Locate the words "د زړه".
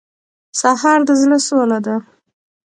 1.07-1.37